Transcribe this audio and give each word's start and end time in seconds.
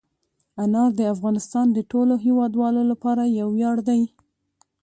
انار 0.63 0.89
د 0.99 1.01
افغانستان 1.13 1.65
د 1.73 1.79
ټولو 1.91 2.13
هیوادوالو 2.25 2.81
لپاره 2.91 3.23
یو 3.39 3.47
ویاړ 3.55 3.77
دی. 3.87 4.01